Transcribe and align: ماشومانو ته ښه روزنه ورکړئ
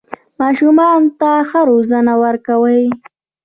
ماشومانو 0.41 1.09
ته 1.19 1.31
ښه 1.49 1.59
روزنه 1.69 2.13
ورکړئ 2.23 2.81